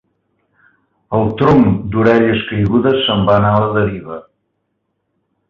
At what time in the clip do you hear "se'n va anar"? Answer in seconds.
3.09-3.53